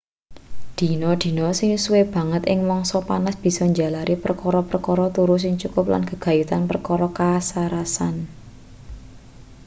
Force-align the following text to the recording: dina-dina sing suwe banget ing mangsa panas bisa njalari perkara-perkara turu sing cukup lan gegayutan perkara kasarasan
dina-dina 0.77 1.47
sing 1.59 1.71
suwe 1.83 2.01
banget 2.15 2.43
ing 2.51 2.59
mangsa 2.69 2.97
panas 3.09 3.35
bisa 3.45 3.63
njalari 3.71 4.15
perkara-perkara 4.23 5.05
turu 5.15 5.35
sing 5.43 5.53
cukup 5.61 5.85
lan 5.93 6.03
gegayutan 6.09 6.61
perkara 6.69 7.07
kasarasan 7.17 8.15